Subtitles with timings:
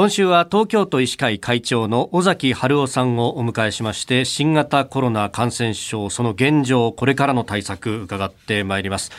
[0.00, 9.10] 今週は東京都医師会会長の尾崎春夫さんをお迎えしまして新型コロナ感染症その現状これからの対策伺ってまいります。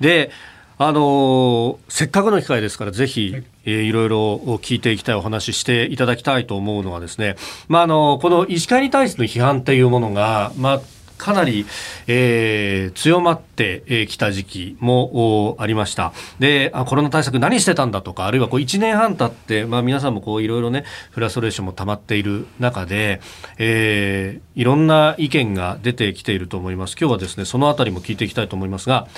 [0.00, 0.32] で
[0.76, 7.36] あのせっかくの機会ですからぜひ、えー、いろいろ聞いていきたいお話ししていただきたいと思うのはですね、
[7.68, 10.80] まあ、あのこの医師会に対しての批判というものが、まあ、
[11.24, 11.64] かなり、
[12.06, 16.12] えー、強まってきた時期もありました。
[16.38, 23.22] で、あコロナ対策何してたんだとか、あるいはこう1年半経って、まあ皆さんもこういろいろね、フラストレーションも溜まっている中で、
[23.56, 26.96] えー、いろんな意見が出てきていると思います。
[27.00, 29.08] 今日はですね、そのあたりも聞いていきたいと思いますが、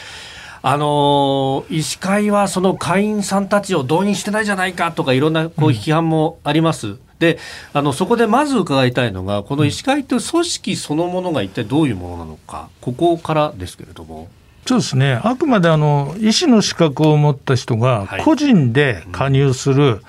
[0.63, 6.89] あの医師会はその会員さんたちを動員してないじゃないかとかいろんなこう批判もあります。
[6.89, 7.39] うんで
[7.73, 14.29] あのそこでまず伺いたいのがこの医師会という組織そのものが一体どういうものなのかここからですけれども。
[14.67, 20.03] そうですね、あくまであの医師の資格を持った人が個人で加入する、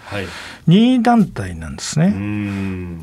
[0.67, 2.09] 任意団体なんですね。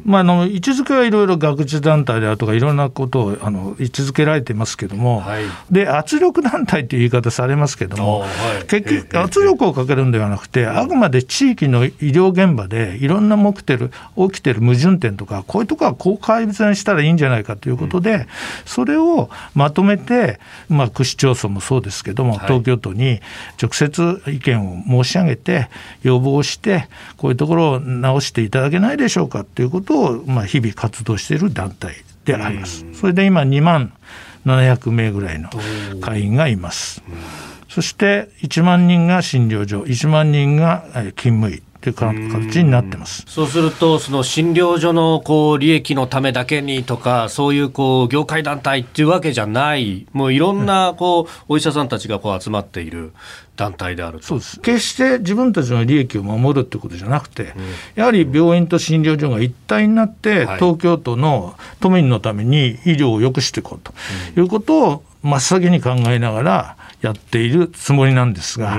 [0.05, 8.27] まあ、あの位置づけはいろいろ学術団体であるとかいろんなことをあの位置づけられてますけども、はい、で圧力団体という言い方されますけども、は
[8.63, 18.27] い、結局圧力をかけるんではなくて、あくまで地域の医療現場でいろんな起きてる起きてる矛盾点とかこういうところはこう改善したらいいんじゃないかということで、
[18.66, 23.20] それをまとめて、まあ、区市町村もそうですけども、東京都に
[23.60, 25.68] 直接意見を申し上げて
[26.02, 32.84] 要望してこういうところころを直していただけないでしょうかということを、まあ、日々活動している団体であります。
[32.92, 33.92] それで今2万
[34.45, 35.48] 700名ぐらいの
[36.00, 37.02] 会員がいます。
[37.68, 40.84] そして1万人が診療所、1万人が
[41.16, 41.62] 勤務医。
[41.85, 43.24] ていう形になってます。
[43.27, 53.12] そうすると、その診療所のこう利益のためだけにとか、そういうこう業界団体っていうわけじゃない、もういろんなこうお医者さんたちがこう集まっている。
[53.57, 54.60] 団体であるそうです。
[54.60, 57.51] 決して自分たちの利益を守るってことじゃなくて、うん、
[57.95, 63.93] やはり病院と診療所が一体になって、東京都の都民のために医療を良くしていこうと
[64.41, 68.78] いうことを真っ先に考えながら、やっているつもりなんですが、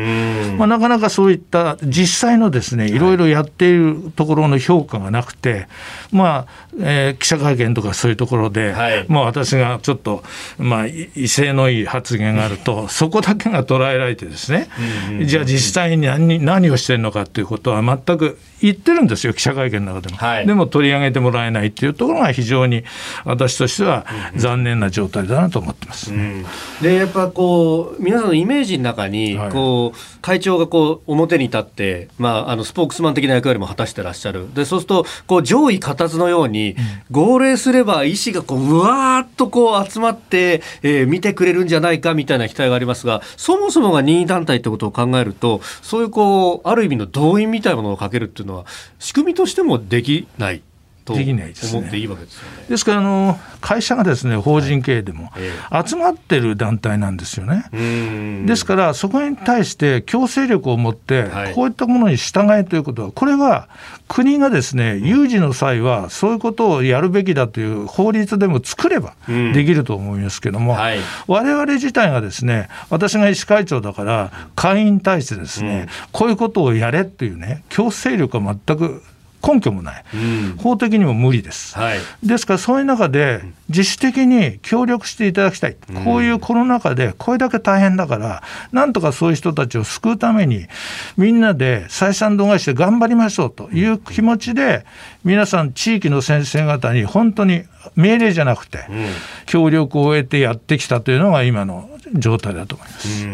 [0.58, 2.98] まあ、なかなかそういった実際のですねい。
[2.98, 5.68] ろいろやっているところの評価がなくて、
[6.12, 10.24] まあえー、記者会見とかそういうところで、はい、まあ、私がちょっと、
[10.58, 14.65] まあ、威勢のいい発言があると、そこだけが捉えられてですね、
[15.26, 20.18] じゃあ実際に何何をしてるのかということは全く言ってるんですよ、記者会見の中でも。
[20.18, 22.84] はい、でも取り上げてもらえないっていうところが非常に
[23.26, 24.06] 私としては
[24.36, 26.46] 残念な状態だなと思ってます、うん、
[26.82, 34.54] でやっぱこう皆さんのイメージの中に、こう会長がこう表に立って、まあ、あのスポークスマン的な役割も果たしてらっしゃる。
[34.54, 36.76] でそうするとこう上位固つのように、
[37.12, 48.66] 号令すれば医師がこううわーっとこう集まって、えー、見てくれるんじゃないかみたいな期待がありますがそもそもが任意団体ってことを考えるとそういうこうある意味の動員みたいなものをかけるっていうのは
[49.00, 50.62] 仕組みとしてもできない
[51.14, 51.90] できないですね。
[52.68, 55.32] ですからあの会社がですね法人経営でも
[55.86, 57.66] 集まってる団体なんですよね。
[58.46, 63.68] ですからそこに対して強制力を持ってこういったものに従えということはこれは
[64.08, 70.78] 国がですね有事の際はそういうことをやるべきだという法律でも作ればできると思いますけども、
[71.28, 79.04] 我々自体がですね私が医師会長だから会員に対してですねこういうことをやれっていうね強制力は全く
[79.46, 90.66] 根拠もない、うん、法的にも無理です、はい、ですからそういう中で自主的に協力していただきたい、うん、こういうコロナ禍でこれだけ大変だからなんとかそういう人たちを救うために
[91.18, 94.86] みんなで採算度外視で頑張りましょうという気持ちで
[95.24, 97.64] 皆さん地域の先生方に本当に
[97.96, 98.86] 命令じゃなくて
[99.46, 103.28] 協力を得てやってきたというのが今の状態だと思います。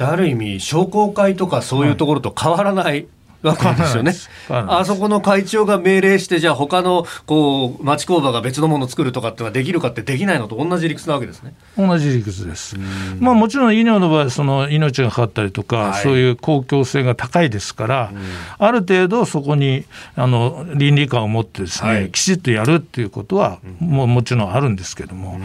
[0.00, 3.06] ある意味商工会とかそういうところと変わらない
[3.42, 4.14] わけですよね。
[4.48, 11.54] あそこの会長が命令して、じゃあ他のこう町工場が別のものを作るとかってのはできるかってできないのと同じ理屈なわけですね。
[11.76, 12.76] 同じ理屈です。
[13.20, 18.12] まあもちろん医療の場合その命がかかったりとか、はい、そういう公共性が高いですから、
[18.58, 19.84] ある程度そこに
[20.16, 25.40] あの倫理観を持ってですね、はい、きちっとやるっていうことはももちろんあるんですけども、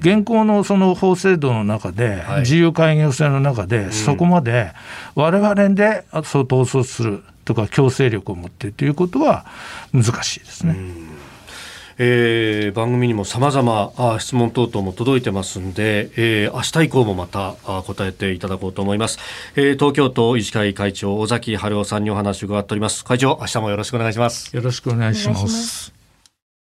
[0.00, 4.72] 現行のその法制度の中で、自由開業制の中で、そこまで
[5.14, 7.22] 我々でそう統率する。
[7.50, 9.44] とか強制力を持ってということは
[9.92, 10.76] 難しいですね。
[12.02, 19.18] えー、番組にもさまざま質問等々も届いてますんで、えー、明日以降もまた答えていただこうと思います、
[19.54, 23.04] えー、東京都医師会会長尾崎春夫さんにお話を伺っております。
[23.04, 24.56] 会長明日もよろしくお願いします。
[24.56, 25.99] よろしくお願いします